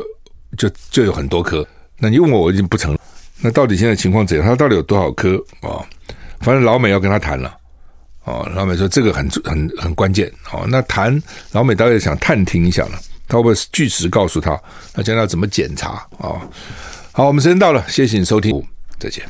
[0.58, 1.66] 就就有很多颗。
[1.98, 3.00] 那你问我，我已经不成了。
[3.42, 4.46] 那到底现在情况怎样？
[4.46, 5.82] 他到底有多少颗啊？
[6.40, 7.56] 反正老美要跟他谈了
[8.24, 8.50] 哦。
[8.54, 10.66] 老美说这个很很很关键哦。
[10.68, 11.22] 那谈
[11.52, 13.00] 老美大概想探听一下了。
[13.28, 14.56] 他会不会据实告诉他？
[14.94, 16.38] 那将来要怎么检查啊？
[17.12, 18.64] 好，我们时间到了，谢谢你收听，
[19.00, 19.24] 再见。